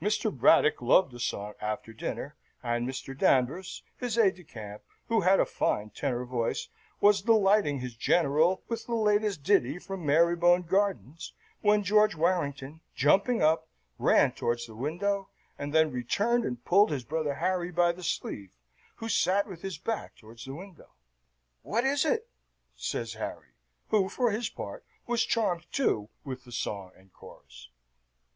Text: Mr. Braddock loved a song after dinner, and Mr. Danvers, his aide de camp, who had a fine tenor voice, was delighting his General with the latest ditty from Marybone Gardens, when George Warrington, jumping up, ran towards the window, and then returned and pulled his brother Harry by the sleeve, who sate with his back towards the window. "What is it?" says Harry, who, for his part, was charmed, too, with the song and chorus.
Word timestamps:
Mr. 0.00 0.32
Braddock 0.32 0.80
loved 0.80 1.12
a 1.14 1.18
song 1.18 1.54
after 1.60 1.92
dinner, 1.92 2.36
and 2.62 2.88
Mr. 2.88 3.12
Danvers, 3.18 3.82
his 3.98 4.16
aide 4.16 4.36
de 4.36 4.44
camp, 4.44 4.82
who 5.08 5.22
had 5.22 5.40
a 5.40 5.44
fine 5.44 5.90
tenor 5.90 6.24
voice, 6.24 6.68
was 7.00 7.22
delighting 7.22 7.80
his 7.80 7.96
General 7.96 8.62
with 8.68 8.86
the 8.86 8.94
latest 8.94 9.42
ditty 9.42 9.80
from 9.80 10.06
Marybone 10.06 10.62
Gardens, 10.62 11.32
when 11.60 11.82
George 11.82 12.14
Warrington, 12.14 12.82
jumping 12.94 13.42
up, 13.42 13.66
ran 13.98 14.30
towards 14.30 14.64
the 14.68 14.76
window, 14.76 15.30
and 15.58 15.74
then 15.74 15.90
returned 15.90 16.44
and 16.44 16.64
pulled 16.64 16.92
his 16.92 17.02
brother 17.02 17.34
Harry 17.34 17.72
by 17.72 17.90
the 17.90 18.04
sleeve, 18.04 18.54
who 18.98 19.08
sate 19.08 19.48
with 19.48 19.62
his 19.62 19.76
back 19.76 20.14
towards 20.14 20.44
the 20.44 20.54
window. 20.54 20.90
"What 21.62 21.82
is 21.82 22.04
it?" 22.04 22.28
says 22.76 23.14
Harry, 23.14 23.54
who, 23.88 24.08
for 24.08 24.30
his 24.30 24.48
part, 24.48 24.84
was 25.08 25.24
charmed, 25.24 25.66
too, 25.72 26.10
with 26.22 26.44
the 26.44 26.52
song 26.52 26.92
and 26.96 27.12
chorus. 27.12 27.70